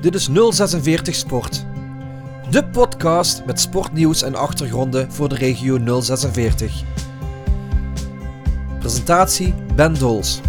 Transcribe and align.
Dit 0.00 0.14
is 0.14 0.28
046 0.28 1.14
Sport. 1.14 1.64
De 2.50 2.64
podcast 2.64 3.44
met 3.44 3.60
sportnieuws 3.60 4.22
en 4.22 4.34
achtergronden 4.34 5.12
voor 5.12 5.28
de 5.28 5.34
regio 5.34 6.00
046. 6.00 6.82
Presentatie 8.78 9.54
Ben 9.74 9.94
Dols. 9.98 10.40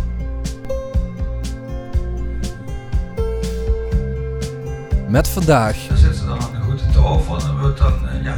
Met 5.08 5.28
vandaag. 5.28 5.88
Daar 5.88 5.98
zitten 5.98 6.28
dan 6.28 6.42
aan 6.42 6.52
de 6.52 6.62
goede 6.62 6.84
touw 6.94 7.20
van 7.20 7.60
wordt 7.60 7.78
dan, 7.78 7.94
uh, 8.04 8.24
ja, 8.24 8.36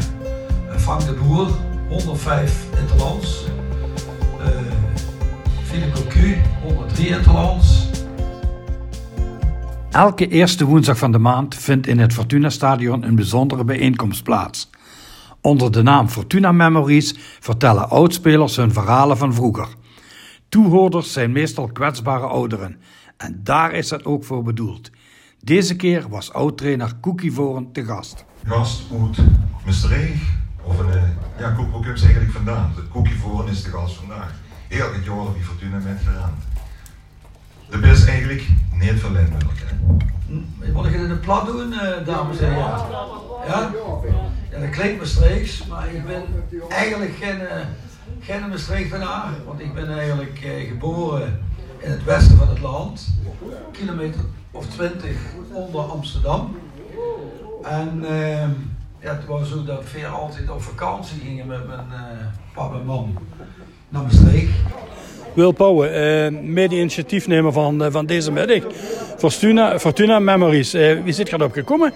Frank 0.78 1.06
de 1.06 1.14
Boer, 1.14 1.48
105 1.90 2.66
interlands. 2.80 3.46
Uh, 4.40 4.48
Philippe 5.64 6.02
Cocu, 6.02 6.42
103 6.64 7.08
interlands. 7.08 7.91
Elke 9.92 10.28
eerste 10.28 10.66
woensdag 10.66 10.98
van 10.98 11.12
de 11.12 11.18
maand 11.18 11.56
vindt 11.56 11.88
in 11.88 12.00
het 12.00 12.14
Fortuna 12.14 12.50
Stadion 12.50 13.04
een 13.04 13.16
bijzondere 13.16 13.64
bijeenkomst 13.64 14.24
plaats. 14.24 14.70
Onder 15.42 15.72
de 15.72 15.82
naam 15.82 16.08
Fortuna 16.08 16.52
Memories 16.52 17.16
vertellen 17.40 17.90
oudspelers 17.90 18.56
hun 18.56 18.74
verhalen 18.74 19.18
van 19.18 19.34
vroeger. 19.34 19.68
Toehoorders 20.50 21.14
zijn 21.14 21.32
meestal 21.32 21.68
kwetsbare 21.68 22.26
ouderen 22.26 22.78
en 23.18 23.40
daar 23.44 23.74
is 23.74 23.90
het 23.90 24.06
ook 24.06 24.24
voor 24.24 24.44
bedoeld. 24.44 24.90
Deze 25.40 25.76
keer 25.76 26.10
was 26.10 26.34
oud-trainer 26.34 26.92
Cookie 27.02 27.34
Voren 27.34 27.72
te 27.72 27.86
gast. 27.86 28.26
Gast 28.46 28.84
uit 28.92 29.18
Maastricht, 29.66 30.24
of 30.64 30.80
een, 30.80 30.90
eh, 30.90 31.04
ja, 31.40 31.56
het 31.56 31.86
eigenlijk 31.86 32.32
vandaan? 32.32 32.74
Cookie 32.92 33.20
Voren 33.20 33.48
is 33.48 33.64
de 33.64 33.70
gast 33.70 33.96
vandaag. 33.96 34.34
Elk 34.68 34.96
jaar 35.06 35.34
wie 35.34 35.44
Fortuna 35.44 35.78
met 35.78 36.00
gedaan. 36.06 36.51
De 37.72 37.78
best 37.78 38.08
eigenlijk 38.08 38.48
niet 38.80 39.04
Limburg. 39.04 39.30
Wil 40.60 40.86
ik 40.86 40.94
het 40.94 41.02
in 41.02 41.10
het 41.10 41.22
plat 41.22 41.46
doen, 41.46 41.72
uh, 41.72 42.06
dames 42.06 42.40
en 42.40 42.54
heren? 42.54 42.86
Ja? 43.48 43.72
Ja, 44.52 44.60
dat 44.60 44.70
klinkt 44.70 44.98
Maastrichts, 44.98 45.66
maar 45.66 45.94
ik 45.94 46.06
ben 46.06 46.24
eigenlijk 46.70 47.16
geen, 47.22 47.40
uh, 47.42 47.52
geen 48.22 48.50
Maastrichtenaar. 48.50 49.30
Want 49.46 49.60
ik 49.60 49.74
ben 49.74 49.98
eigenlijk 49.98 50.42
uh, 50.46 50.68
geboren 50.68 51.40
in 51.78 51.92
het 51.92 52.04
westen 52.04 52.38
van 52.38 52.48
het 52.48 52.60
land. 52.60 53.08
Kilometer 53.72 54.22
of 54.52 54.66
twintig 54.68 55.18
onder 55.54 55.82
Amsterdam. 55.82 56.56
En 57.64 58.00
uh, 58.02 58.42
ja, 59.00 59.16
het 59.16 59.26
was 59.26 59.50
zo 59.50 59.64
dat 59.64 59.92
we 59.92 60.08
altijd 60.08 60.50
op 60.50 60.62
vakantie 60.62 61.20
gingen 61.20 61.48
met 61.48 61.68
mijn 61.68 61.86
papa 62.54 62.76
en 62.76 62.86
mam 62.86 63.18
naar 63.90 64.04
Maastricht. 64.04 64.54
Wil 65.34 65.52
Pauwen, 65.52 65.90
uh, 66.34 66.40
mede-initiatiefnemer 66.42 67.52
van, 67.52 67.84
uh, 67.84 67.88
van 67.92 68.06
deze 68.06 68.32
middag. 68.32 68.64
Fortuna, 69.18 69.80
Fortuna 69.80 70.20
Memories. 70.20 70.76
Uh, 70.76 71.04
wie 71.04 71.14
zit 71.14 71.32
erop 71.32 71.54
gekomen? 71.54 71.94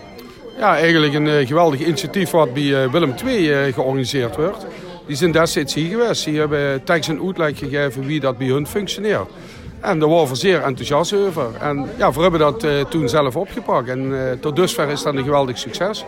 Ja, 0.58 0.78
eigenlijk 0.78 1.14
een 1.14 1.47
geweldig 1.47 1.80
initiatief 1.80 2.31
wat 2.31 2.53
bij 2.53 2.89
Willem 2.89 3.13
II 3.25 3.73
georganiseerd 3.73 4.36
wordt. 4.36 4.66
Die 5.08 5.16
zijn 5.16 5.31
destijds 5.31 5.73
hier 5.73 5.89
geweest. 5.89 6.25
Die 6.25 6.39
hebben 6.39 6.83
tekst 6.83 7.09
en 7.09 7.22
uitleg 7.25 7.58
gegeven 7.58 8.06
wie 8.06 8.19
dat 8.19 8.38
bij 8.38 8.47
hun 8.47 8.67
functioneert. 8.67 9.30
En 9.81 10.00
daar 10.00 10.09
waren 10.09 10.28
we 10.28 10.36
zeer 10.36 10.61
enthousiast 10.61 11.13
over. 11.13 11.47
En 11.61 11.89
ja, 11.97 12.11
we 12.11 12.22
hebben 12.22 12.39
dat 12.39 12.66
toen 12.89 13.09
zelf 13.09 13.36
opgepakt. 13.36 13.89
En 13.89 14.38
tot 14.41 14.56
dusver 14.56 14.89
is 14.89 15.03
dat 15.03 15.16
een 15.16 15.23
geweldig 15.23 15.58
succes. 15.58 16.06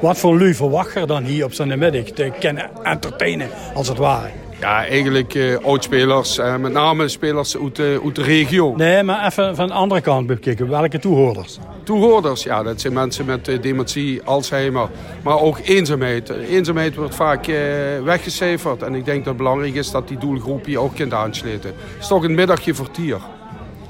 Wat 0.00 0.18
voor 0.18 0.38
lui 0.38 0.54
verwacht 0.54 0.94
je 0.94 1.06
dan 1.06 1.22
hier 1.22 1.44
op 1.44 1.52
zijn 1.52 1.78
middag 1.78 2.04
te 2.04 2.32
kennen 2.38 2.70
entertainen, 2.82 3.48
als 3.74 3.88
het 3.88 3.98
ware? 3.98 4.43
Ja, 4.64 4.86
eigenlijk 4.86 5.34
uh, 5.34 5.56
oudspelers, 5.64 6.38
uh, 6.38 6.56
met 6.56 6.72
name 6.72 7.08
spelers 7.08 7.58
uit, 7.58 7.78
uh, 7.78 7.86
uit 8.04 8.14
de 8.14 8.22
regio. 8.22 8.74
Nee, 8.76 9.02
maar 9.02 9.26
even 9.26 9.56
van 9.56 9.66
de 9.66 9.72
andere 9.72 10.00
kant 10.00 10.26
bekijken. 10.26 10.68
Welke 10.68 10.98
toehoorders? 10.98 11.58
Toehoorders, 11.82 12.42
ja, 12.42 12.62
dat 12.62 12.80
zijn 12.80 12.92
mensen 12.92 13.24
met 13.24 13.62
dementie, 13.62 14.22
Alzheimer, 14.22 14.88
maar 15.22 15.40
ook 15.40 15.58
eenzaamheid. 15.64 16.28
Eenzaamheid 16.28 16.94
wordt 16.94 17.14
vaak 17.14 17.46
weggecijferd 18.04 18.82
en 18.82 18.94
ik 18.94 19.04
denk 19.04 19.18
dat 19.18 19.26
het 19.26 19.36
belangrijk 19.36 19.74
is 19.74 19.90
dat 19.90 20.08
die 20.08 20.18
doelgroep 20.18 20.64
hier 20.64 20.80
ook 20.80 20.94
kunt 20.94 21.12
aansluiten. 21.12 21.70
Het 21.70 22.00
is 22.00 22.08
toch 22.08 22.24
een 22.24 22.34
middagje 22.34 22.74
voor 22.74 22.90
tier. 22.90 23.18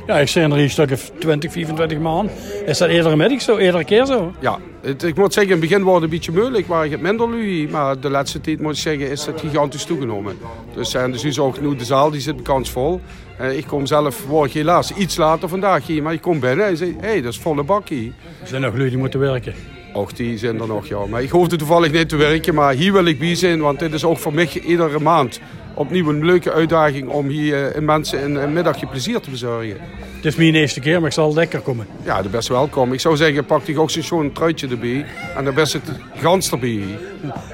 Ja, 0.07 0.19
ik 0.19 0.29
zijn 0.29 0.51
er 0.51 0.59
hier 0.59 0.71
stukken 0.71 0.99
20, 1.19 1.53
24 1.53 1.99
maanden. 1.99 2.35
Is 2.67 2.79
dat 2.79 2.89
eerder 2.89 3.17
middag 3.17 3.41
zo, 3.41 3.57
eerder 3.57 3.85
keer 3.85 4.07
zo? 4.07 4.33
Ja, 4.41 4.59
het, 4.81 5.03
ik 5.03 5.17
moet 5.17 5.33
zeggen, 5.33 5.53
in 5.53 5.61
het 5.61 5.69
begin 5.69 5.85
was 5.85 5.95
het 5.95 6.03
een 6.03 6.11
beetje 6.11 6.33
moeilijk, 6.33 6.67
maar 6.67 6.85
ik 6.85 6.91
heb 6.91 7.01
minder 7.01 7.31
lui. 7.31 7.69
Maar 7.69 8.01
de 8.01 8.11
laatste 8.11 8.41
tijd 8.41 8.61
moet 8.61 8.73
ik 8.73 8.79
zeggen, 8.79 9.11
is 9.11 9.27
het 9.27 9.41
gigantisch 9.41 9.85
toegenomen. 9.85 10.39
Dus, 10.75 10.95
en 10.95 11.11
dus 11.13 11.23
nu 11.23 11.29
is 11.29 11.39
ook 11.39 11.61
nu 11.61 11.77
de 11.77 11.85
zaal, 11.85 12.11
die 12.11 12.21
zit 12.21 12.43
kansvol. 12.43 13.01
Uh, 13.41 13.57
ik 13.57 13.67
kom 13.67 13.87
zelf, 13.87 14.27
word 14.27 14.53
helaas 14.53 14.95
iets 14.95 15.17
later 15.17 15.49
vandaag 15.49 15.87
hier, 15.87 16.03
maar 16.03 16.13
ik 16.13 16.21
kom 16.21 16.41
binnen 16.41 16.67
en 16.67 16.77
zei, 16.77 16.97
hé, 17.01 17.07
hey, 17.07 17.23
dat 17.23 17.33
is 17.33 17.39
volle 17.39 17.63
bak 17.63 17.89
hier. 17.89 18.13
Er 18.41 18.47
zijn 18.49 18.63
nog 18.63 18.77
lui 18.77 18.89
die 18.89 18.99
moeten 18.99 19.21
werken. 19.21 19.55
Och, 19.95 20.13
die 20.13 20.39
zijn 20.39 20.61
er 20.61 20.67
nog, 20.67 20.87
ja. 20.87 21.07
Maar 21.07 21.23
ik 21.23 21.31
hoefde 21.31 21.57
toevallig 21.57 21.93
niet 21.93 22.09
te 22.09 22.17
werken, 22.17 22.55
maar 22.55 22.75
hier 22.75 22.93
wil 22.93 23.05
ik 23.05 23.19
bij 23.19 23.35
zijn, 23.35 23.61
want 23.61 23.79
dit 23.79 23.93
is 23.93 24.05
ook 24.05 24.19
voor 24.19 24.35
mij 24.35 24.49
iedere 24.67 24.99
maand 24.99 25.41
opnieuw 25.75 26.09
een 26.09 26.25
leuke 26.25 26.53
uitdaging 26.53 27.09
om 27.09 27.29
hier 27.29 27.83
mensen 27.83 28.25
een, 28.25 28.35
een 28.35 28.53
middagje 28.53 28.87
plezier 28.87 29.21
te 29.21 29.31
bezorgen. 29.31 29.77
Het 30.17 30.25
is 30.25 30.37
mijn 30.37 30.55
eerste 30.55 30.81
keer, 30.81 30.99
maar 30.99 31.09
ik 31.09 31.15
zal 31.15 31.35
lekker 31.35 31.61
komen. 31.61 31.87
Ja, 32.05 32.23
de 32.23 32.29
best 32.29 32.49
welkom. 32.49 32.93
Ik 32.93 33.01
zou 33.01 33.17
zeggen, 33.17 33.45
pak 33.45 33.65
die 33.65 33.81
ook 33.81 33.91
zo'n 33.91 34.33
truitje 34.33 34.69
erbij. 34.69 35.07
En 35.37 35.45
dan 35.45 35.55
best 35.55 35.73
het 35.73 35.83
gans 36.17 36.51
erbij. 36.51 36.83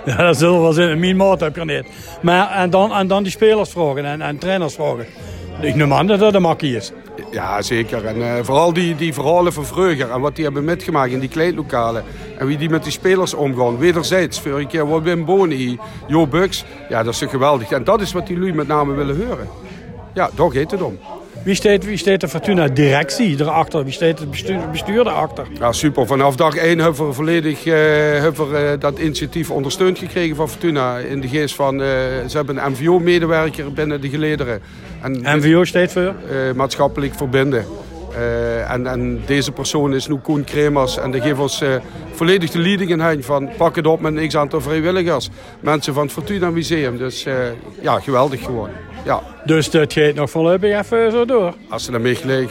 Ja, 0.04 0.16
dat 0.16 0.38
zullen 0.38 0.60
wel 0.60 0.72
zijn. 0.72 0.98
Mijn 0.98 1.16
maat 1.16 1.40
heb 1.40 1.48
ik 1.48 1.56
er 1.56 1.64
niet. 1.64 1.84
Maar, 2.22 2.50
en, 2.50 2.70
dan, 2.70 2.92
en 2.92 3.06
dan 3.06 3.22
die 3.22 3.32
spelers 3.32 3.70
vragen 3.70 4.04
en, 4.04 4.20
en 4.20 4.38
trainers 4.38 4.74
vragen. 4.74 5.06
Ik 5.60 5.74
neem 5.74 5.92
aan 5.92 6.06
dat 6.06 6.18
dat 6.18 6.34
een 6.34 6.42
makkie 6.42 6.76
is. 6.76 6.92
Ja, 7.30 7.62
zeker. 7.62 8.04
En 8.04 8.16
uh, 8.16 8.34
vooral 8.42 8.72
die, 8.72 8.96
die 8.96 9.14
verhalen 9.14 9.52
van 9.52 9.66
vroeger 9.66 10.10
en 10.10 10.20
wat 10.20 10.34
die 10.34 10.44
hebben 10.44 10.64
metgemaakt 10.64 11.12
in 11.12 11.20
die 11.20 11.28
kleedlokalen. 11.28 12.04
En 12.38 12.46
wie 12.46 12.58
die 12.58 12.70
met 12.70 12.82
die 12.82 12.92
spelers 12.92 13.34
omgaan. 13.34 13.78
Wederzijds. 13.78 14.40
Vorige 14.40 14.66
keer 14.66 15.02
Wim 15.02 15.24
Boni, 15.24 15.78
Jo 16.06 16.26
Bucks. 16.26 16.64
Ja, 16.88 17.02
dat 17.02 17.12
is 17.12 17.18
toch 17.18 17.30
geweldig. 17.30 17.70
En 17.70 17.84
dat 17.84 18.00
is 18.00 18.12
wat 18.12 18.26
die 18.26 18.38
lui 18.38 18.52
met 18.52 18.66
name 18.66 18.94
willen 18.94 19.26
horen. 19.26 19.48
Ja, 20.14 20.30
daar 20.34 20.50
gaat 20.52 20.70
het 20.70 20.82
om. 20.82 20.98
Wie 21.42 21.54
staat, 21.54 21.84
wie 21.84 22.18
de 22.18 22.28
Fortuna 22.28 22.68
directie 22.68 23.40
erachter? 23.40 23.84
Wie 23.84 23.92
staat 23.92 24.18
het 24.18 24.30
bestuur, 24.30 24.70
bestuur 24.70 25.06
erachter? 25.06 25.46
Ja, 25.58 25.72
super. 25.72 26.06
Vanaf 26.06 26.36
dag 26.36 26.56
1 26.56 26.78
hebben 26.78 27.06
we 27.06 27.12
volledig 27.12 27.66
uh, 27.66 27.74
hebben 28.20 28.50
we, 28.50 28.72
uh, 28.74 28.80
dat 28.80 28.98
initiatief 28.98 29.50
ondersteund 29.50 29.98
gekregen 29.98 30.36
van 30.36 30.48
Fortuna. 30.48 30.98
In 30.98 31.20
de 31.20 31.28
geest 31.28 31.54
van, 31.54 31.74
uh, 31.74 31.86
ze 32.26 32.36
hebben 32.36 32.64
een 32.64 32.72
MVO-medewerker 32.72 33.72
binnen 33.72 34.00
de 34.00 34.08
gelederen. 34.08 34.60
En, 35.02 35.38
MVO 35.38 35.64
staat 35.64 35.92
voor? 35.92 36.14
maatschappelijk 36.54 37.14
verbinden. 37.14 37.64
Uh, 38.12 38.70
en, 38.70 38.86
en, 38.86 39.22
deze 39.26 39.52
persoon 39.52 39.94
is 39.94 40.06
nu 40.06 40.16
Koen 40.16 40.44
Kremers. 40.44 40.98
En 40.98 41.10
die 41.10 41.20
geeft 41.20 41.38
ons 41.38 41.62
uh, 41.62 41.74
volledig 42.12 42.50
de 42.50 42.58
leading 42.58 42.90
in 42.90 43.00
hand 43.00 43.24
van 43.24 43.48
pak 43.56 43.76
het 43.76 43.86
op 43.86 44.00
met 44.00 44.16
een 44.16 44.28
x-aantal 44.28 44.60
vrijwilligers. 44.60 45.30
Mensen 45.60 45.94
van 45.94 46.02
het 46.02 46.12
Fortuna 46.12 46.50
Museum. 46.50 46.98
Dus 46.98 47.26
uh, 47.26 47.34
ja, 47.82 48.00
geweldig 48.00 48.44
gewoon. 48.44 48.68
Ja. 49.04 49.22
Dus 49.44 49.70
dat 49.70 49.92
gaat 49.92 50.14
nog 50.14 50.30
voorlopig 50.30 50.78
even 50.78 51.10
zo 51.10 51.24
door? 51.24 51.54
Als 51.68 51.84
ze 51.84 51.90
daarmee 51.90 52.14
gelijk... 52.14 52.50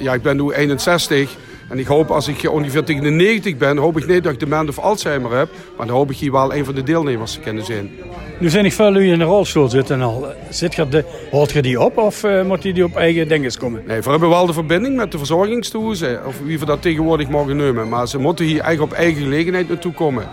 ja, 0.00 0.14
ik 0.14 0.22
ben 0.22 0.36
nu 0.36 0.52
61. 0.52 1.36
En 1.68 1.78
ik 1.78 1.86
hoop 1.86 2.10
als 2.10 2.28
ik 2.28 2.50
ongeveer 2.50 2.84
tegen 2.84 3.02
de 3.02 3.10
90 3.10 3.56
ben, 3.56 3.76
hoop 3.76 3.96
ik 3.96 4.06
niet 4.06 4.22
dat 4.22 4.32
ik 4.32 4.40
de 4.40 4.46
man 4.46 4.68
of 4.68 4.78
Alzheimer 4.78 5.36
heb. 5.36 5.48
Maar 5.76 5.86
dan 5.86 5.96
hoop 5.96 6.10
ik 6.10 6.16
hier 6.16 6.32
wel 6.32 6.54
een 6.54 6.64
van 6.64 6.74
de 6.74 6.82
deelnemers 6.82 7.32
te 7.32 7.40
kunnen 7.40 7.64
zijn. 7.64 7.90
Nu 8.38 8.48
zijn 8.48 8.64
ik 8.64 8.72
veel 8.72 8.94
u 8.94 9.12
in 9.12 9.18
de 9.18 9.24
rolstoel 9.24 9.68
zitten 9.68 10.00
al. 10.00 10.26
Zit 10.50 10.74
je 10.74 10.88
de, 10.88 11.04
hoort 11.30 11.52
je 11.52 11.62
die 11.62 11.80
op 11.80 11.98
of 11.98 12.24
uh, 12.24 12.42
moet 12.42 12.62
die 12.62 12.84
op 12.84 12.96
eigen 12.96 13.28
dingen 13.28 13.58
komen? 13.58 13.82
Nee, 13.86 14.00
we 14.00 14.10
hebben 14.10 14.28
wel 14.28 14.46
de 14.46 14.52
verbinding 14.52 14.96
met 14.96 15.12
de 15.12 15.18
verzorgingstehuizen. 15.18 16.26
Of 16.26 16.40
wie 16.44 16.58
we 16.58 16.64
dat 16.64 16.82
tegenwoordig 16.82 17.28
mogen 17.28 17.56
nemen. 17.56 17.88
Maar 17.88 18.08
ze 18.08 18.18
moeten 18.18 18.44
hier 18.44 18.60
eigenlijk 18.60 18.92
op 18.92 18.98
eigen 18.98 19.22
gelegenheid 19.22 19.68
naartoe 19.68 19.92
komen. 19.92 20.28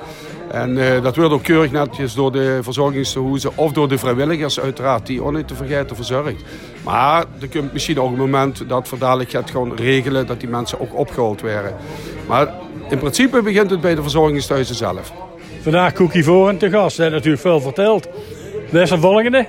En 0.52 0.78
uh, 0.78 1.04
dat 1.04 1.16
wordt 1.16 1.34
ook 1.34 1.44
keurig 1.44 1.72
netjes 1.72 2.14
door 2.14 2.32
de 2.32 2.60
verzorgingstehuizen 2.62 3.52
of 3.56 3.72
door 3.72 3.88
de 3.88 3.98
vrijwilligers 3.98 4.60
uiteraard, 4.60 5.06
die 5.06 5.24
ook 5.24 5.34
niet 5.34 5.48
te 5.48 5.56
vergeten 5.56 5.96
verzorgt. 5.96 6.44
Maar 6.84 7.26
er 7.42 7.50
komt 7.50 7.74
misschien 7.74 8.00
ook 8.00 8.12
een 8.12 8.18
moment 8.18 8.70
dat 8.70 8.90
we 8.90 8.98
dadelijk 8.98 9.30
gaat 9.30 9.52
gewoon 9.52 9.76
regelen 9.76 10.28
dat 10.28 10.40
die 10.40 10.50
mensen 10.50 10.80
ook 10.80 10.98
opgehaald 10.98 11.42
werden. 11.42 11.76
Maar 12.28 12.54
in 12.90 12.98
principe 12.98 13.42
begint 13.42 13.70
het 13.70 13.82
bij 13.82 13.96
de 13.96 14.02
verzorgingstehuizen 14.02 14.76
zelf. 14.76 15.14
Vandaag 15.62 15.94
Cookie 15.94 16.24
Voren 16.24 16.58
te 16.58 16.70
gast, 16.70 16.98
hij 16.98 17.06
heeft 17.06 17.18
natuurlijk 17.18 17.44
veel 17.44 17.62
verteld. 17.62 18.08
Wat 18.72 18.82
is 18.82 18.90
de 18.90 19.00
volgende? 19.00 19.48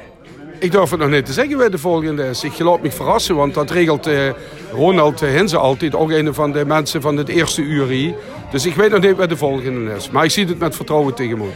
Ik 0.62 0.72
durf 0.72 0.90
het 0.90 1.00
nog 1.00 1.10
niet 1.10 1.26
te 1.26 1.32
zeggen 1.32 1.56
bij 1.56 1.68
de 1.68 1.78
volgende 1.78 2.28
is. 2.28 2.44
Ik 2.44 2.58
laat 2.58 2.82
me 2.82 2.90
verrassen, 2.90 3.36
want 3.36 3.54
dat 3.54 3.70
regelt 3.70 4.06
eh, 4.06 4.30
Ronald 4.72 5.20
Hinze 5.20 5.56
altijd. 5.56 5.94
Ook 5.94 6.10
een 6.10 6.34
van 6.34 6.52
de 6.52 6.64
mensen 6.64 7.00
van 7.00 7.16
het 7.16 7.28
eerste 7.28 7.62
uur 7.62 7.86
hier. 7.86 8.14
Dus 8.50 8.66
ik 8.66 8.74
weet 8.74 8.90
nog 8.90 9.00
niet 9.00 9.16
wat 9.16 9.28
de 9.28 9.36
volgende 9.36 9.94
is. 9.94 10.10
Maar 10.10 10.24
ik 10.24 10.30
zie 10.30 10.46
het 10.46 10.58
met 10.58 10.76
vertrouwen 10.76 11.14
tegemoet. 11.14 11.54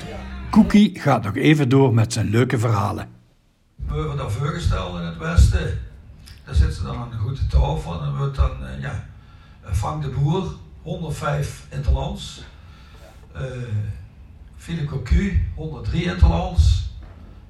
Cookie 0.51 1.01
gaat 1.01 1.23
nog 1.23 1.37
even 1.37 1.69
door 1.69 1.95
met 1.95 2.13
zijn 2.13 2.31
leuke 2.31 2.59
verhalen. 2.59 3.09
We 3.87 3.95
hebben 3.95 4.17
dat 4.17 4.33
voorgesteld 4.33 4.99
in 4.99 5.05
het 5.05 5.19
Westen. 5.19 5.81
Daar 6.45 6.55
zitten 6.55 6.77
ze 6.77 6.83
dan 6.83 6.97
aan 6.97 7.11
de 7.11 7.17
goede 7.17 7.47
touw 7.47 7.77
van. 7.77 8.03
En 8.03 8.17
wordt 8.17 8.37
dan, 8.37 8.51
uh, 8.63 8.83
ja, 8.83 9.07
Frank 9.73 10.03
de 10.03 10.09
Boer, 10.09 10.45
105 10.83 11.67
interlands. 11.69 12.45
Uh, 13.37 13.43
Philippe 14.57 14.89
Cocu, 14.89 15.43
103 15.55 16.05
interlands. 16.05 16.86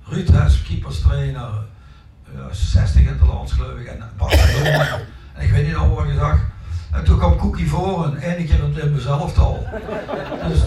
Ruud 0.08 0.28
Hes, 0.28 0.62
keeperstrainer, 0.62 1.50
uh, 2.34 2.46
60 2.50 3.00
interlands 3.00 3.52
geloof 3.52 3.78
ik. 3.78 3.86
En 3.86 4.02
Bas 4.16 4.32
En 5.34 5.42
ik 5.42 5.50
weet 5.50 5.66
niet 5.66 5.74
allemaal 5.74 5.96
wat 5.96 6.06
je 6.06 6.14
zag. 6.18 6.38
En 6.92 7.04
toen 7.04 7.18
kwam 7.18 7.36
Cookie 7.36 7.68
voor 7.68 8.04
en 8.04 8.16
eindelijk 8.16 8.50
in 8.50 8.64
het 8.64 8.74
Limburgs 8.74 9.06
elftal. 9.06 9.66
Dus 10.48 10.60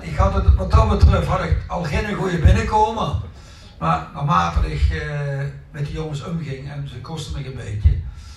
ik 0.00 0.16
had 0.16 0.34
het, 0.34 0.54
wat 0.54 0.70
dat 0.70 0.88
betreft 0.88 1.26
had 1.26 1.44
ik 1.44 1.56
al 1.66 1.82
geen 1.82 2.14
goede 2.14 2.38
binnenkomen. 2.38 3.12
Maar 3.78 4.06
naarmate 4.14 4.72
ik 4.72 4.82
uh, 4.92 5.00
met 5.70 5.86
die 5.86 5.94
jongens 5.94 6.24
omging 6.24 6.70
en 6.70 6.88
ze 6.88 7.00
kostten 7.00 7.32
me 7.40 7.46
een 7.46 7.54
beetje, 7.54 7.88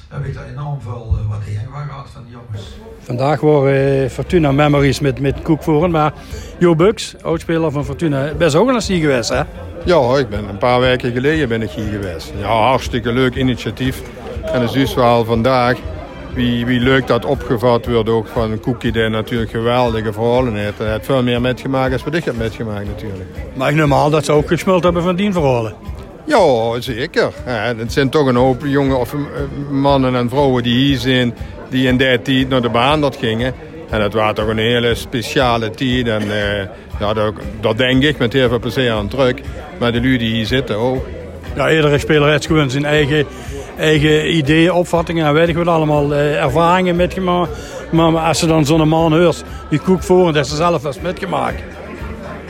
heb 0.09 0.25
ik 0.25 0.33
daar 0.33 0.45
enorm 0.45 0.81
veel 0.81 1.17
uh, 1.19 1.29
waardering 1.29 1.67
van 1.71 1.85
gehad 1.85 2.09
van 2.13 2.23
de 2.23 2.31
jongens. 2.31 2.75
Vandaag 2.99 3.39
waren 3.39 4.03
uh, 4.03 4.09
Fortuna 4.09 4.51
Memories 4.51 4.99
met, 4.99 5.19
met 5.19 5.41
Koek 5.41 5.63
voor, 5.63 5.89
maar 5.89 6.13
Jo 6.59 6.75
Bux, 6.75 7.15
oudspeler 7.21 7.71
van 7.71 7.85
Fortuna, 7.85 8.33
best 8.33 8.55
ook 8.55 8.69
een 8.69 8.81
geweest 8.81 9.29
hè? 9.29 9.43
Ja, 9.85 10.17
ik 10.17 10.29
ben 10.29 10.49
een 10.49 10.57
paar 10.57 10.79
weken 10.79 11.11
geleden 11.11 11.49
ben 11.49 11.61
ik 11.61 11.69
hier 11.69 11.91
geweest. 11.91 12.33
Ja, 12.39 12.47
hartstikke 12.47 13.11
leuk 13.11 13.35
initiatief. 13.35 14.01
En 14.41 14.61
het 14.61 14.69
is 14.69 14.71
dus 14.71 14.93
wel 14.93 15.25
vandaag 15.25 15.77
wie, 16.33 16.65
wie 16.65 16.79
leuk 16.79 17.07
dat 17.07 17.25
opgevat 17.25 17.85
wordt 17.85 18.09
ook 18.09 18.27
van 18.27 18.59
Cookie, 18.59 18.91
die 18.91 19.09
natuurlijk 19.09 19.51
geweldige 19.51 20.13
verhalen 20.13 20.55
heeft. 20.55 20.77
Hij 20.77 20.91
heeft 20.91 21.05
veel 21.05 21.23
meer 21.23 21.41
metgemaakt 21.41 21.93
als 21.93 22.03
wat 22.03 22.13
ik 22.13 22.25
heb 22.25 22.37
metgemaakt 22.37 22.85
natuurlijk. 22.85 23.29
Maar 23.53 23.69
ik 23.69 23.75
neem 23.75 23.93
aan 23.93 24.11
dat 24.11 24.25
ze 24.25 24.31
ook 24.31 24.47
gesmuld 24.47 24.83
hebben 24.83 25.03
van 25.03 25.15
die 25.15 25.31
verhalen. 25.31 25.73
Ja, 26.25 26.79
zeker. 26.79 27.31
Ja, 27.45 27.73
het 27.77 27.93
zijn 27.93 28.09
toch 28.09 28.27
een 28.27 28.35
hoop 28.35 28.65
jonge 28.65 28.95
of, 28.95 29.15
mannen 29.69 30.15
en 30.15 30.29
vrouwen 30.29 30.63
die 30.63 30.85
hier 30.85 30.97
zijn, 30.97 31.35
die 31.69 31.87
in 31.87 31.97
die 31.97 32.21
tijd 32.21 32.49
naar 32.49 32.61
de 32.61 32.69
baan 32.69 33.01
dat 33.01 33.15
gingen. 33.15 33.53
En 33.89 34.01
het 34.01 34.13
was 34.13 34.33
toch 34.33 34.47
een 34.47 34.57
hele 34.57 34.95
speciale 34.95 35.69
tijd. 35.69 36.07
En 36.07 36.23
uh, 36.23 36.61
ja, 36.99 37.13
dat, 37.13 37.33
dat, 37.61 37.77
denk 37.77 38.03
ik 38.03 38.17
met 38.17 38.33
heel 38.33 38.49
veel 38.49 38.59
plezier 38.59 38.91
aan 38.91 39.07
terug. 39.07 39.33
Maar 39.79 39.91
de 39.91 40.01
lui 40.01 40.17
die 40.17 40.33
hier 40.33 40.45
zitten 40.45 40.75
ook. 40.75 41.07
Ja, 41.55 41.71
iedere 41.71 41.97
speler 41.97 42.29
heeft 42.29 42.45
gewoon 42.45 42.69
zijn 42.69 42.85
eigen 42.85 43.25
eigen 43.77 44.35
ideeën, 44.35 44.71
opvattingen 44.71 45.25
en 45.25 45.33
weet 45.33 45.47
ik 45.47 45.55
wat 45.55 45.67
allemaal, 45.67 46.13
eh, 46.13 46.43
ervaringen 46.43 46.95
metgemaakt. 46.95 47.51
Maar, 47.91 48.11
maar 48.11 48.23
als 48.23 48.39
je 48.39 48.47
dan 48.47 48.65
zo'n 48.65 48.87
man 48.87 49.13
hoort, 49.13 49.43
die 49.69 49.79
koek 49.79 50.03
voor 50.03 50.27
en 50.27 50.33
dat 50.33 50.47
ze 50.47 50.55
zelf 50.55 50.81
was 50.81 50.99
metgemaakt. 50.99 51.61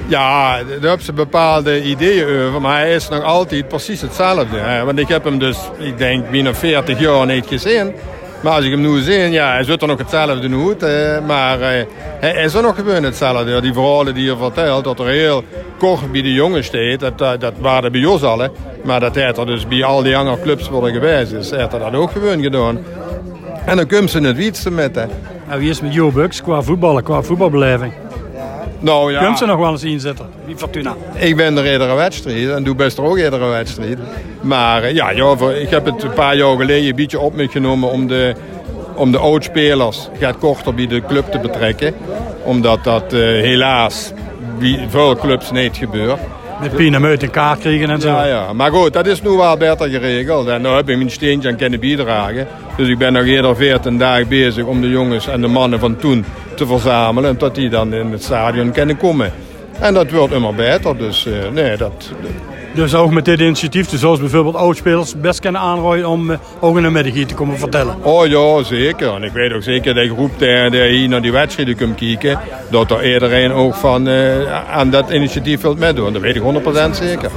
Ja, 0.07 0.57
daar 0.57 0.79
hebben 0.81 1.05
ze 1.05 1.13
bepaalde 1.13 1.83
ideeën 1.83 2.47
over, 2.47 2.61
maar 2.61 2.79
hij 2.79 2.95
is 2.95 3.09
nog 3.09 3.23
altijd 3.23 3.67
precies 3.67 4.01
hetzelfde. 4.01 4.57
Hè? 4.57 4.85
Want 4.85 4.99
ik 4.99 5.07
heb 5.07 5.23
hem 5.23 5.39
dus, 5.39 5.57
ik 5.77 5.97
denk, 5.97 6.31
bijna 6.31 6.53
40 6.53 6.99
jaar 6.99 7.25
niet 7.25 7.45
gezien. 7.47 7.93
Maar 8.41 8.53
als 8.53 8.65
ik 8.65 8.71
hem 8.71 8.81
nu 8.81 8.99
zie, 8.99 9.29
ja, 9.31 9.51
hij 9.51 9.63
zit 9.63 9.81
er 9.81 9.87
nog 9.87 9.97
hetzelfde 9.97 10.65
uit. 10.67 10.83
Eh, 10.83 11.25
maar 11.25 11.61
eh, 11.61 11.85
hij 12.19 12.43
is 12.43 12.53
er 12.53 12.61
nog 12.61 12.75
gewoon 12.75 13.03
hetzelfde. 13.03 13.61
Die 13.61 13.73
verhalen 13.73 14.13
die 14.13 14.29
hij 14.29 14.37
vertelt, 14.37 14.83
dat 14.83 14.99
er 14.99 15.07
heel 15.07 15.43
kort 15.77 16.11
bij 16.11 16.21
de 16.21 16.33
jongen 16.33 16.63
staat, 16.63 17.17
dat, 17.17 17.41
dat, 17.41 17.53
waren 17.59 17.91
bij 17.91 18.05
ons 18.05 18.23
al. 18.23 18.49
Maar 18.83 18.99
dat 18.99 19.15
heeft 19.15 19.37
er 19.37 19.45
dus 19.45 19.67
bij 19.67 19.83
al 19.83 20.03
die 20.03 20.17
andere 20.17 20.41
clubs 20.41 20.69
worden 20.69 20.93
geweest 20.93 21.31
is, 21.31 21.51
heeft 21.51 21.71
hij 21.71 21.79
dat 21.79 21.93
ook 21.93 22.11
gewoon 22.11 22.41
gedaan. 22.41 22.79
En 23.65 23.77
dan 23.77 23.87
komt 23.87 24.11
ze 24.11 24.19
het 24.19 24.35
wietste 24.35 24.71
met. 24.71 24.95
Hè. 24.95 25.05
En 25.49 25.59
wie 25.59 25.69
is 25.69 25.81
met 25.81 25.93
Jo 25.93 26.11
Bucks 26.11 26.41
qua 26.41 26.61
voetballen, 26.61 27.03
qua 27.03 27.21
voetbalbeleving? 27.21 27.93
Nou 28.85 29.11
ja. 29.11 29.19
Kunt 29.23 29.37
ze 29.37 29.45
nog 29.45 29.59
wel 29.59 29.71
eens 29.71 29.83
inzetten, 29.83 30.25
die 30.45 30.57
Fortuna? 30.57 30.95
Ik 31.13 31.35
ben 31.35 31.57
er 31.57 31.71
iedere 31.71 31.95
wedstrijd 31.95 32.49
en 32.49 32.63
doe 32.63 32.75
best 32.75 32.97
er 32.97 33.03
ook 33.03 33.17
iedere 33.17 33.45
wedstrijd. 33.45 33.97
Maar 34.41 34.83
eh, 34.83 34.93
ja, 34.93 35.09
ja, 35.09 35.35
ik 35.49 35.69
heb 35.69 35.85
het 35.85 36.03
een 36.03 36.13
paar 36.13 36.35
jaar 36.35 36.57
geleden 36.57 36.89
een 36.89 36.95
beetje 36.95 37.19
op 37.19 37.35
me 37.35 37.47
genomen 37.47 37.89
om 37.89 38.07
de, 38.07 38.35
om 38.95 39.11
de 39.11 39.17
oudspelers 39.17 40.09
gaat 40.19 40.37
korter 40.37 40.73
bij 40.73 40.87
de 40.87 41.01
club 41.07 41.31
te 41.31 41.39
betrekken. 41.39 41.93
Omdat 42.43 42.83
dat 42.83 43.13
uh, 43.13 43.19
helaas 43.19 44.11
bij 44.59 44.85
veel 44.89 45.15
clubs 45.15 45.51
niet 45.51 45.77
gebeurt. 45.77 46.19
Met 46.61 46.75
Pien 46.75 47.05
uit 47.05 47.29
kaart 47.29 47.59
krijgen 47.59 47.89
en 47.89 48.01
zo. 48.01 48.07
Ja, 48.07 48.25
ja, 48.25 48.53
maar 48.53 48.71
goed, 48.71 48.93
dat 48.93 49.07
is 49.07 49.21
nu 49.21 49.29
wel 49.29 49.57
beter 49.57 49.89
geregeld. 49.89 50.47
En 50.47 50.61
nu 50.61 50.67
heb 50.67 50.89
ik 50.89 50.97
mijn 50.97 51.11
steentje 51.11 51.49
aan 51.49 51.55
kunnen 51.55 51.79
bijdragen. 51.79 52.47
Dus 52.77 52.87
ik 52.87 52.97
ben 52.97 53.13
nog 53.13 53.25
eerder 53.25 53.55
14 53.55 53.97
dagen 53.97 54.27
bezig 54.27 54.65
om 54.65 54.81
de 54.81 54.89
jongens 54.89 55.27
en 55.27 55.41
de 55.41 55.47
mannen 55.47 55.79
van 55.79 55.95
toen 55.95 56.25
te 56.55 56.65
verzamelen. 56.65 57.29
En 57.29 57.37
tot 57.37 57.55
die 57.55 57.69
dan 57.69 57.93
in 57.93 58.11
het 58.11 58.23
stadion 58.23 58.71
kunnen 58.71 58.97
komen. 58.97 59.31
En 59.79 59.93
dat 59.93 60.11
wordt 60.11 60.33
immer 60.33 60.55
beter. 60.55 60.97
Dus 60.97 61.25
uh, 61.25 61.33
nee, 61.53 61.77
dat... 61.77 62.11
Dus 62.75 62.95
ook 62.95 63.11
met 63.11 63.25
dit 63.25 63.39
initiatief, 63.39 63.89
dus 63.89 63.99
zoals 63.99 64.19
bijvoorbeeld 64.19 64.55
oudspelers 64.55 65.19
best 65.19 65.39
kunnen 65.39 65.61
aanrooien 65.61 66.09
om 66.09 66.31
uh, 66.31 66.37
ook 66.59 66.77
in 66.77 66.83
de 66.83 66.89
middag 66.89 67.13
hier 67.13 67.27
te 67.27 67.33
komen 67.33 67.57
vertellen. 67.57 67.95
Oh 68.03 68.27
ja, 68.27 68.63
zeker. 68.63 69.13
En 69.13 69.23
ik 69.23 69.31
weet 69.31 69.53
ook 69.53 69.63
zeker 69.63 69.93
dat 69.93 70.07
groep 70.07 70.39
die, 70.39 70.69
die 70.69 70.81
hier 70.81 71.09
naar 71.09 71.21
die 71.21 71.31
wedstrijden 71.31 71.77
komt 71.77 71.95
kijken, 71.95 72.39
dat 72.69 72.91
er 72.91 73.13
iedereen 73.13 73.51
ook 73.51 73.75
van 73.75 74.07
uh, 74.07 74.71
aan 74.71 74.89
dat 74.89 75.09
initiatief 75.09 75.61
wilt 75.61 75.79
meedoen. 75.79 76.13
Dat 76.13 76.21
weet 76.21 76.35
ik 76.35 76.41
100% 76.41 76.91
zeker. 76.91 77.31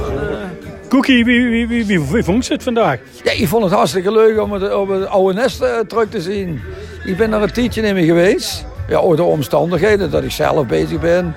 Cookie, 0.89 1.25
wie, 1.25 1.49
wie, 1.49 1.67
wie, 1.67 1.85
wie, 1.85 2.01
wie 2.11 2.23
vond 2.23 2.45
je 2.45 2.53
het 2.53 2.63
vandaag? 2.63 2.99
Ja, 3.23 3.31
ik 3.31 3.47
vond 3.47 3.63
het 3.63 3.73
hartstikke 3.73 4.11
leuk 4.11 4.41
om 4.41 4.51
het, 4.51 4.75
om 4.75 4.91
het 4.91 5.07
oude 5.07 5.33
nest 5.33 5.61
uh, 5.61 5.79
terug 5.87 6.09
te 6.09 6.21
zien. 6.21 6.61
Ik 7.05 7.17
ben 7.17 7.33
er 7.33 7.41
een 7.41 7.51
tijdje 7.51 7.81
in 7.81 8.05
geweest. 8.05 8.65
Ja, 8.87 8.97
ook 8.97 9.15
de 9.15 9.23
omstandigheden 9.23 10.11
dat 10.11 10.23
ik 10.23 10.31
zelf 10.31 10.67
bezig 10.67 10.99
ben. 10.99 11.35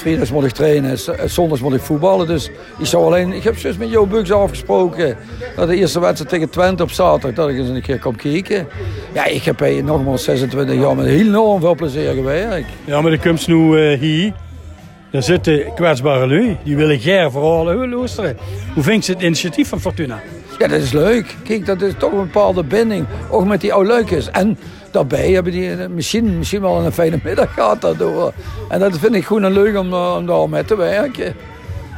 Vrijdags 0.00 0.30
moet 0.32 0.44
ik 0.44 0.50
trainen, 0.50 0.98
zondags 1.24 1.60
moet 1.60 1.74
ik 1.74 1.80
voetballen. 1.80 2.26
Dus 2.26 2.50
ik 2.78 2.86
zou 2.86 3.04
alleen, 3.04 3.32
ik 3.32 3.42
heb 3.42 3.56
juist 3.56 3.78
met 3.78 3.90
Jo 3.90 4.06
Bugs 4.06 4.32
afgesproken 4.32 5.16
dat 5.56 5.68
de 5.68 5.76
eerste 5.76 6.00
wedstrijd 6.00 6.30
tegen 6.30 6.50
Twente 6.50 6.82
op 6.82 6.90
zaterdag, 6.90 7.34
dat 7.34 7.48
ik 7.48 7.58
eens 7.58 7.68
een 7.68 7.82
keer 7.82 7.98
kom 7.98 8.16
kijken. 8.16 8.66
Ja, 9.12 9.24
ik 9.24 9.42
heb 9.42 9.60
hier 9.60 9.84
nogmaals 9.84 10.24
26 10.24 10.74
jaar 10.80 10.96
met 10.96 11.06
heel 11.06 11.26
enorm 11.26 11.60
veel 11.60 11.74
plezier 11.74 12.12
gewerkt. 12.14 12.68
Ja, 12.84 13.00
maar 13.00 13.10
de 13.10 13.18
komt 13.18 13.46
nu 13.46 13.56
uh, 13.56 13.98
hier. 13.98 14.32
Daar 15.10 15.22
zitten 15.22 15.74
kwetsbare 15.74 16.26
lui, 16.26 16.56
die 16.64 16.76
willen 16.76 16.98
ger 16.98 17.30
verhalen 17.30 17.88
luisteren. 17.88 18.36
Hoe 18.74 18.82
vindt 18.82 19.06
je 19.06 19.12
het 19.12 19.22
initiatief 19.22 19.68
van 19.68 19.80
Fortuna? 19.80 20.22
Ja, 20.60 20.66
dat 20.66 20.80
is 20.80 20.92
leuk. 20.92 21.36
Kijk, 21.44 21.66
dat 21.66 21.82
is 21.82 21.92
toch 21.98 22.12
een 22.12 22.18
bepaalde 22.18 22.64
binding, 22.64 23.06
ook 23.30 23.44
met 23.44 23.60
die 23.60 23.72
oude 23.72 23.88
leukers. 23.88 24.30
En 24.30 24.58
daarbij 24.90 25.30
hebben 25.30 25.52
die 25.52 25.88
misschien, 25.88 26.38
misschien 26.38 26.60
wel 26.60 26.84
een 26.84 26.92
fijne 26.92 27.18
middag 27.24 27.54
gehad 27.54 27.80
daardoor. 27.80 28.32
En 28.68 28.80
dat 28.80 28.98
vind 28.98 29.14
ik 29.14 29.24
gewoon 29.24 29.42
een 29.42 29.52
leuk 29.52 29.78
om, 29.78 29.94
om 29.94 30.26
daar 30.26 30.48
mee 30.48 30.64
te 30.64 30.76
werken. 30.76 31.34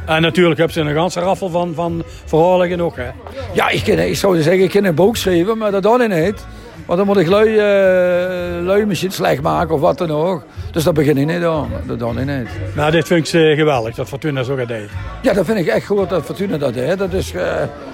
En 0.05 0.21
natuurlijk 0.21 0.57
hebben 0.57 0.75
ze 0.75 0.81
een 0.81 0.95
ganse 0.95 1.19
raffel 1.19 1.49
van, 1.49 1.73
van 1.73 2.03
verhalen 2.25 2.67
genoeg. 2.67 2.95
Hè? 2.95 3.09
Ja, 3.53 3.69
ik, 3.69 3.83
kan, 3.83 3.99
ik 3.99 4.15
zou 4.15 4.41
zeggen, 4.41 4.63
ik 4.63 4.69
kan 4.69 4.83
een 4.83 4.95
boek 4.95 5.17
schrijven, 5.17 5.57
maar 5.57 5.71
dat 5.71 5.83
dan 5.83 6.09
niet. 6.09 6.45
Want 6.85 6.97
dan 6.97 7.07
moet 7.07 7.17
ik 7.17 7.27
lui, 7.27 7.49
uh, 7.49 8.65
lui 8.65 8.85
misschien 8.85 9.11
slecht 9.11 9.41
maken 9.41 9.75
of 9.75 9.81
wat 9.81 9.97
dan 9.97 10.11
ook. 10.11 10.43
Dus 10.71 10.83
dat 10.83 10.93
begin 10.93 11.17
ik 11.17 11.25
niet 11.25 11.43
aan. 11.43 11.69
Dat 11.85 11.99
dan 11.99 12.15
niet. 12.15 12.47
Nou, 12.75 12.91
dit 12.91 13.07
vind 13.07 13.33
ik 13.33 13.57
geweldig, 13.57 13.95
dat 13.95 14.07
Fortuna 14.07 14.43
zo 14.43 14.55
gaat 14.55 14.67
deed. 14.67 14.89
Ja, 15.21 15.33
dat 15.33 15.45
vind 15.45 15.57
ik 15.57 15.67
echt 15.67 15.85
goed 15.85 16.09
dat 16.09 16.25
Fortuna 16.25 16.57
dat 16.57 16.73
deed. 16.73 16.97
Dat 16.97 17.13
is 17.13 17.33
uh, 17.33 17.41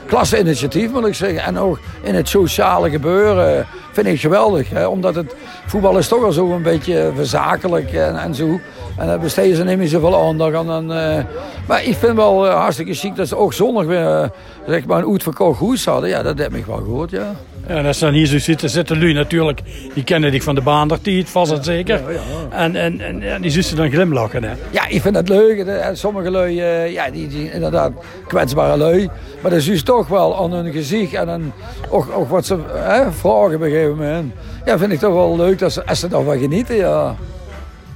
klasse 0.09 0.39
initiatief, 0.39 0.91
moet 0.91 1.05
ik 1.05 1.13
zeggen. 1.13 1.43
En 1.43 1.57
ook 1.57 1.79
in 2.01 2.15
het 2.15 2.27
sociale 2.27 2.89
gebeuren 2.89 3.67
vind 3.91 4.07
ik 4.07 4.19
geweldig. 4.19 4.69
Hè? 4.69 4.87
Omdat 4.87 5.15
het 5.15 5.35
voetbal 5.65 5.97
is 5.97 6.07
toch 6.07 6.21
wel 6.21 6.31
zo 6.31 6.53
een 6.53 6.61
beetje 6.61 7.11
verzakelijk 7.15 7.93
en, 7.93 8.17
en 8.17 8.35
zo. 8.35 8.59
En 8.99 9.07
daar 9.07 9.19
besteden 9.19 9.55
ze 9.55 9.63
niet 9.63 9.77
meer 9.77 9.87
zoveel 9.87 10.27
aandacht 10.27 10.55
aan. 10.55 10.71
En, 10.71 10.83
uh, 10.83 11.23
maar 11.67 11.83
ik 11.83 11.95
vind 11.95 12.15
wel 12.15 12.45
uh, 12.45 12.53
hartstikke 12.53 12.93
chic 12.93 13.15
dat 13.15 13.27
ze 13.27 13.37
ook 13.37 13.53
zondag 13.53 13.85
weer 13.85 14.21
uh, 14.21 14.27
zeg 14.67 14.85
maar 14.85 14.97
een 14.97 15.11
uitverkocht 15.11 15.57
goed 15.57 15.85
hadden. 15.85 16.09
Ja, 16.09 16.23
dat 16.23 16.37
heb 16.37 16.53
ik 16.53 16.65
wel 16.65 16.77
gehoord, 16.77 17.11
ja. 17.11 17.35
Ja, 17.67 17.75
en 17.75 17.85
als 17.85 17.97
ze 17.97 18.05
dan 18.05 18.13
hier 18.13 18.25
zo 18.25 18.39
zitten, 18.39 18.69
zitten 18.69 18.99
lui 18.99 19.13
natuurlijk, 19.13 19.61
die 19.93 20.03
kennen 20.03 20.31
die 20.31 20.43
van 20.43 20.55
de 20.55 20.61
baan, 20.61 20.89
die 21.01 21.19
het 21.19 21.29
vast 21.29 21.51
en 21.51 21.63
zeker. 21.63 22.01
Ja, 22.01 22.09
ja. 22.09 22.57
En, 22.57 22.75
en, 22.75 23.01
en, 23.01 23.21
en 23.21 23.41
die 23.41 23.51
zussen 23.51 23.77
dan 23.77 23.91
glimlachen. 23.91 24.43
Hè? 24.43 24.51
Ja, 24.71 24.87
ik 24.87 25.01
vind 25.01 25.15
het 25.15 25.29
leuk. 25.29 25.65
En 25.65 25.97
sommige 25.97 26.31
lui, 26.31 26.61
ja, 26.91 27.09
die, 27.09 27.27
die 27.27 27.51
inderdaad 27.51 27.91
kwetsbare 28.27 28.77
lui. 28.77 29.09
Maar 29.41 29.51
dat 29.51 29.65
is 29.65 29.83
toch 29.83 30.07
wel 30.07 30.37
aan 30.37 30.51
hun 30.51 30.71
gezicht 30.71 31.13
en 31.13 31.29
aan, 31.29 31.53
ook, 31.89 32.07
ook 32.15 32.29
wat 32.29 32.45
ze 32.45 32.57
hè, 32.73 33.11
vragen 33.11 33.55
op 33.55 33.61
een 33.61 33.69
gegeven 33.69 33.95
moment. 33.95 34.33
Ja, 34.65 34.77
vind 34.77 34.91
ik 34.91 34.99
toch 34.99 35.13
wel 35.13 35.35
leuk 35.35 35.59
dat 35.59 35.71
ze, 35.71 35.85
als 35.85 35.99
ze 35.99 36.07
daarvan 36.07 36.39
genieten, 36.39 36.75
ja. 36.75 37.15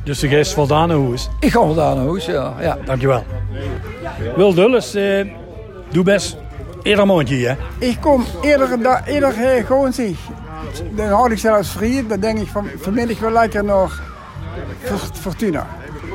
Dus 0.04 0.20
de 0.20 0.28
geest 0.28 0.54
voldaan 0.54 0.92
hoes? 0.92 1.30
Ik 1.40 1.52
ga 1.52 1.60
voldaan 1.60 2.00
hoes, 2.00 2.26
ja. 2.26 2.54
ja. 2.60 2.78
Dankjewel. 2.86 3.24
Wil 4.36 4.54
Dulles, 4.54 4.94
eh, 4.94 5.28
doe 5.92 6.04
best 6.04 6.38
eerder 6.82 7.06
mondje, 7.06 7.48
hè? 7.48 7.56
Ik 7.86 7.98
kom 8.02 8.26
eerder, 8.42 8.82
da, 8.82 9.06
eerder 9.06 9.34
eh, 9.46 9.66
gewoon 9.66 9.94
zie. 9.94 10.18
Dan 10.96 11.08
houd 11.08 11.32
ik 11.32 11.38
zelfs 11.38 11.70
vrij. 11.70 12.06
Dan 12.08 12.20
denk 12.20 12.40
ik 12.40 12.48
van 12.48 12.68
vanmiddag 12.78 13.20
wel 13.20 13.32
lekker 13.32 13.64
nog 13.64 14.02
Fortuna. 15.14 15.68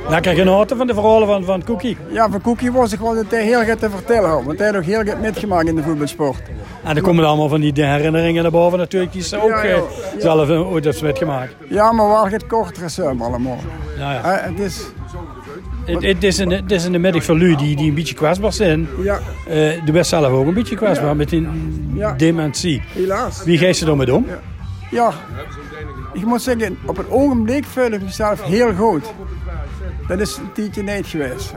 Lekker 0.08 0.34
genoten 0.34 0.76
van 0.76 0.86
de 0.86 0.94
verhalen 0.94 1.26
van, 1.26 1.44
van 1.44 1.64
Cookie? 1.64 1.96
Ja, 2.10 2.30
van 2.30 2.40
Cookie 2.40 2.72
was 2.72 2.92
ik 2.92 2.98
wel 2.98 3.16
het 3.16 3.30
heel 3.30 3.64
goed 3.64 3.78
te 3.78 3.90
vertellen. 3.90 4.44
Want 4.44 4.58
hij 4.58 4.66
heeft 4.70 4.72
nog 4.72 4.84
heel 4.84 5.12
goed 5.12 5.20
metgemaakt 5.20 5.68
in 5.68 5.76
de 5.76 5.82
voetbalsport. 5.82 6.42
En 6.84 6.94
dan 6.94 7.02
komen 7.02 7.22
er 7.22 7.28
allemaal 7.28 7.48
van 7.48 7.60
die 7.60 7.72
herinneringen 7.74 8.42
naar 8.42 8.52
boven 8.52 8.78
natuurlijk. 8.78 9.12
Die 9.12 9.22
ze 9.22 9.42
ook 9.42 9.48
ja, 9.48 9.62
ja. 9.62 9.76
Uh, 9.76 9.82
zelf 10.18 10.48
ooit 10.48 10.84
heeft 10.84 11.02
metgemaakt. 11.02 11.54
Ja, 11.68 11.92
maar 11.92 12.08
wel 12.08 12.28
het 12.28 12.46
kortere 12.46 12.88
sum 12.88 13.22
allemaal. 13.22 13.58
Ja, 13.98 14.12
ja. 14.12 14.38
Uh, 14.38 14.44
het 14.44 14.58
is... 14.58 14.86
Het, 15.84 16.24
is 16.24 16.38
een, 16.38 16.50
het 16.50 16.70
is 16.70 16.84
een 16.84 17.00
middag 17.00 17.24
voor 17.24 17.38
jullie 17.38 17.56
die, 17.56 17.76
die 17.76 17.88
een 17.88 17.94
beetje 17.94 18.14
kwetsbaar 18.14 18.52
zijn. 18.52 18.88
Ja. 19.02 19.18
Uh, 19.48 19.54
de 19.84 19.92
best 19.92 20.10
zelf 20.10 20.32
ook 20.32 20.46
een 20.46 20.54
beetje 20.54 20.76
kwetsbaar 20.76 21.08
ja. 21.08 21.14
met 21.14 21.28
die 21.28 21.48
ja. 21.94 22.12
dementie. 22.12 22.82
Helaas. 22.92 23.44
Wie 23.44 23.58
geeft 23.58 23.78
ze 23.78 23.84
daarmee 23.84 24.14
om? 24.14 24.26
Ja. 24.28 24.40
ja, 24.90 25.12
ik 26.12 26.24
moet 26.24 26.42
zeggen, 26.42 26.78
op 26.86 26.96
het 26.96 27.10
ogenblik 27.10 27.64
voel 27.64 27.90
ik 27.90 28.02
mezelf 28.02 28.42
heel 28.42 28.74
goed. 28.74 29.04
Dat 30.06 30.20
is 30.20 30.36
een 30.36 30.52
tijdje 30.52 30.82
niet 30.82 31.06
geweest. 31.06 31.54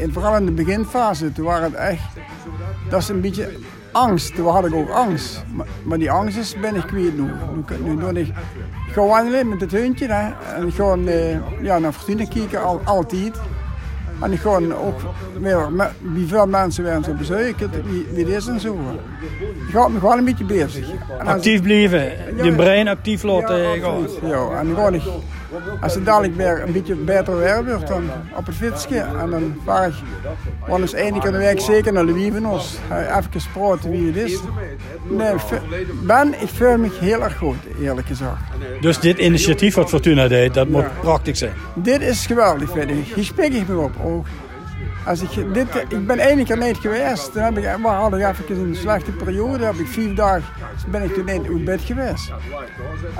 En 0.00 0.12
vooral 0.12 0.36
in 0.36 0.46
de 0.46 0.52
beginfase, 0.52 1.32
toen 1.32 1.44
waren 1.44 1.64
het 1.64 1.74
echt... 1.74 2.02
Dat 2.88 3.00
is 3.00 3.08
een 3.08 3.20
beetje 3.20 3.48
angst. 3.92 4.34
Toen 4.34 4.46
had 4.46 4.66
ik 4.66 4.74
ook 4.74 4.90
angst. 4.90 5.44
Maar, 5.52 5.66
maar 5.82 5.98
die 5.98 6.10
angst 6.10 6.36
is, 6.36 6.60
ben 6.60 6.74
ik 6.74 6.82
kwijt 6.86 7.16
nu. 7.16 7.30
nu, 7.84 7.94
nu, 7.94 8.12
nu 8.12 8.20
ik, 8.20 8.32
ga 8.92 9.06
wandelen 9.06 9.48
met 9.48 9.60
het 9.60 9.72
hondje. 9.72 10.06
Hè. 10.06 10.32
En 10.54 10.72
ga 10.72 10.96
uh, 10.96 11.62
ja, 11.62 11.78
naar 11.78 11.92
Fortuna 11.92 12.24
kijken, 12.24 12.62
al, 12.62 12.80
altijd. 12.84 13.40
En 14.20 14.32
ik 14.32 14.40
ga 14.40 14.58
ook 14.58 15.00
weer 15.40 15.72
met, 15.72 15.90
wie 16.00 16.26
veel 16.26 16.46
mensen 16.46 16.84
werden 16.84 17.04
zo 17.04 17.12
bezoeken, 17.12 17.70
wie, 17.84 18.06
wie 18.12 18.34
is 18.34 18.46
en 18.46 18.60
zo. 18.60 18.78
Ik 19.68 19.72
ga 19.72 19.88
me 19.88 19.98
gewoon 19.98 20.18
een 20.18 20.24
beetje 20.24 20.44
bezig. 20.44 20.90
En 21.18 21.26
actief 21.26 21.62
blijven, 21.62 22.12
je 22.44 22.52
brein 22.56 22.88
actief 22.88 23.22
laten 23.22 23.58
ja, 23.58 23.76
gaan. 23.78 24.08
Ja, 24.22 24.60
en 24.60 24.66
gewoon 24.66 25.00
als 25.80 25.94
het 25.94 26.04
dadelijk 26.04 26.36
weer 26.36 26.62
een 26.62 26.72
beetje 26.72 26.94
beter 26.94 27.38
weer 27.38 27.64
wordt, 27.64 27.88
dan 27.88 28.10
op 28.36 28.46
het 28.46 28.54
fietsje. 28.54 28.98
En 28.98 29.30
dan 29.30 29.54
vaar 29.64 29.88
ik 29.88 29.94
wel 30.66 30.80
eens 30.80 30.92
één 30.92 31.20
keer 31.20 31.32
de 31.32 31.38
week 31.38 31.60
zeker 31.60 31.92
naar 31.92 32.04
Louis 32.04 32.78
Even 32.90 33.24
gesproken 33.30 33.90
wie 33.90 34.06
het 34.06 34.16
is. 34.16 34.40
Nee, 35.10 35.34
ben, 36.02 36.40
ik 36.40 36.48
voel 36.48 36.78
me 36.78 36.88
heel 37.00 37.22
erg 37.22 37.36
goed, 37.36 37.56
eerlijk 37.80 38.06
gezegd. 38.06 38.32
Dus 38.80 39.00
dit 39.00 39.18
initiatief 39.18 39.74
wat 39.74 39.88
Fortuna 39.88 40.28
deed, 40.28 40.54
dat 40.54 40.68
moet 40.68 41.00
praktisch 41.00 41.38
zijn? 41.38 41.52
Dit 41.74 42.00
is 42.00 42.26
geweldig, 42.26 42.70
vind 42.70 42.90
ik. 42.90 43.14
Hier 43.14 43.24
spreek 43.24 43.52
ik 43.52 43.68
me 43.68 43.76
op. 43.76 43.92
Ook. 44.04 44.26
Als 45.06 45.22
ik, 45.22 45.54
dit, 45.54 45.66
ik 45.88 46.06
ben 46.06 46.18
één 46.18 46.44
keer 46.44 46.58
niet 46.58 46.76
geweest. 46.76 47.34
Dan 47.34 47.42
heb 47.42 47.58
ik, 47.58 47.64
we 47.82 47.88
hadden 47.88 48.28
even 48.28 48.60
een 48.60 48.76
slechte 48.76 49.10
periode. 49.10 49.64
heb 49.64 49.74
ik 49.74 49.86
vier 49.86 50.14
dagen 50.14 50.44
ben 50.90 51.02
ik 51.02 51.14
toen 51.14 51.28
in 51.28 51.64
bed 51.64 51.80
geweest. 51.80 52.32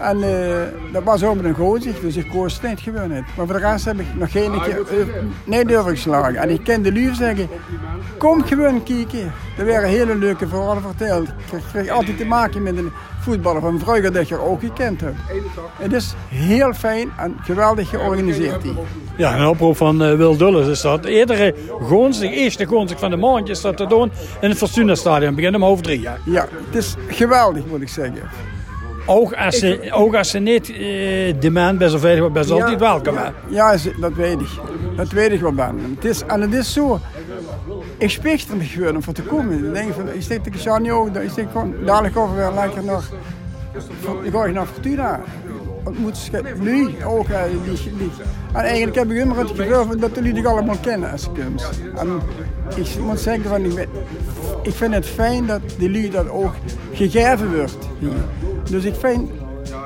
En 0.01 0.19
uh, 0.19 0.93
dat 0.93 1.03
was 1.03 1.25
ook 1.25 1.37
met 1.37 1.45
een 1.45 1.55
gozer, 1.55 1.95
dus 2.01 2.17
ik 2.17 2.31
koos 2.31 2.61
het 2.61 2.85
niet. 2.85 3.25
Maar 3.37 3.47
voor 3.47 3.47
de 3.47 3.59
rest 3.59 3.85
heb 3.85 4.01
ik 4.01 4.07
nog 4.15 4.31
geen 4.31 4.61
keer 4.63 4.79
uh, 5.47 5.65
niet 5.65 5.77
geslagen. 5.77 6.37
En 6.37 6.51
ik 6.51 6.65
ken 6.65 6.83
de 6.83 6.93
lief 6.93 7.17
zeggen, 7.17 7.49
kom 8.19 8.45
gewoon 8.45 8.83
kijken. 8.83 9.33
Er 9.59 9.65
werden 9.65 9.91
hele 9.91 10.17
leuke 10.17 10.49
verhalen 10.49 10.83
verteld. 10.83 11.29
Ik 11.29 11.63
kreeg 11.73 11.89
altijd 11.89 12.17
te 12.17 12.25
maken 12.25 12.63
met 12.63 12.77
een 12.77 12.93
voetballer 13.21 13.61
van 13.61 13.79
vroeger 13.79 14.13
dat 14.13 14.29
je 14.29 14.41
ook 14.41 14.61
gekend 14.61 15.01
hebt. 15.01 15.17
Het 15.79 15.93
is 15.93 16.15
heel 16.29 16.73
fijn 16.73 17.13
en 17.17 17.37
geweldig 17.43 17.89
georganiseerd 17.89 18.63
hier. 18.63 18.75
Ja, 19.17 19.39
een 19.39 19.47
oproep 19.47 19.77
van 19.77 20.03
uh, 20.03 20.15
Wil 20.15 20.37
Dulles 20.37 20.67
is 20.67 20.81
dat. 20.81 21.05
De 22.19 22.31
eerste 22.31 22.65
gonstig 22.65 22.99
van 22.99 23.11
de 23.11 23.17
maand 23.17 23.49
is 23.49 23.61
dat 23.61 23.77
te 23.77 23.87
doen 23.87 24.13
in 24.41 24.49
het 24.49 24.59
Fortuna 24.59 24.95
Stadion. 24.95 25.35
Begin 25.35 25.55
om 25.55 25.63
half 25.63 25.81
drie. 25.81 26.01
Ja. 26.01 26.17
ja, 26.25 26.49
het 26.67 26.77
is 26.77 26.95
geweldig 27.09 27.67
moet 27.67 27.81
ik 27.81 27.89
zeggen. 27.89 28.23
Ook 29.07 29.33
als 29.35 29.59
ze, 29.59 29.89
ook 29.93 30.15
als 30.15 30.31
ze 30.31 30.39
niet 30.39 30.69
uh, 30.69 31.35
demand 31.41 31.79
best 31.79 31.95
of 31.95 32.01
veilig 32.01 32.33
best 32.33 32.49
ja, 32.49 32.55
altijd 32.55 32.81
welkom. 32.81 33.17
Hè? 33.17 33.29
Ja, 33.49 33.77
dat 34.01 34.13
weet 34.13 34.41
ik. 34.41 34.49
Dat 34.97 35.11
weet 35.11 35.33
ik 35.33 35.41
wel 35.41 35.53
ben. 35.53 35.95
Het 35.95 36.05
is, 36.05 36.23
en 36.27 36.41
het 36.41 36.53
is 36.53 36.73
zo. 36.73 37.01
Ik 37.99 38.11
spreek 38.11 38.41
er 38.51 38.57
me 38.57 38.65
gewoon 38.65 38.95
om 38.95 39.03
voor 39.03 39.13
te 39.13 39.23
komen. 39.23 39.67
Ik 39.67 39.75
denk 39.75 39.95
van, 39.95 40.13
ik 40.13 40.23
steek 40.23 40.45
de 40.45 40.93
ook. 40.93 41.17
Ik 41.17 41.31
steek 41.31 41.51
gewoon 41.53 41.75
dadelijk 41.85 42.17
over 42.17 42.37
weer 42.37 42.51
lekker 42.55 42.85
nog. 42.85 43.05
Ik 44.23 44.33
ga 44.33 44.47
naar 44.47 44.67
Fortuna 44.67 45.21
ontmoet 45.87 46.31
nu 46.61 47.05
ook. 47.05 47.29
En 47.29 47.51
eigenlijk 48.53 48.97
heb 48.97 49.11
ik 49.11 49.17
immer 49.17 49.39
het 49.39 49.51
gevoel 49.51 49.99
dat 49.99 50.11
jullie 50.15 50.47
allemaal 50.47 50.77
kennen 50.81 51.11
als 51.11 51.29
kunst. 51.33 51.81
En 51.97 52.21
ik 52.77 52.99
moet 53.01 53.21
zeggen, 53.21 53.45
van, 53.45 53.65
ik, 53.65 53.89
ik 54.63 54.73
vind 54.73 54.95
het 54.95 55.07
fijn 55.07 55.47
dat 55.47 55.61
jullie 55.79 56.11
dat 56.11 56.29
ook 56.29 56.55
gegeven 56.93 57.57
wordt. 57.57 57.89
Dus 58.71 58.85
ik 58.85 58.95
vind, 58.95 59.31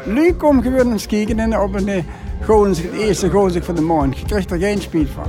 nu 0.06 0.32
kom 0.32 0.62
gewoon 0.62 0.92
eens 0.92 1.06
kijken 1.06 1.62
op 1.62 1.74
een, 1.74 1.88
uh, 1.88 2.02
gewoon, 2.40 2.68
het 2.68 2.92
eerste 2.92 3.30
gozer 3.30 3.62
van 3.62 3.74
de 3.74 3.80
maand. 3.80 4.18
Je 4.18 4.24
krijgt 4.24 4.50
er 4.50 4.58
geen 4.58 4.80
speed 4.80 5.08
van. 5.08 5.26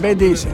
Bij 0.00 0.16
deze. 0.16 0.48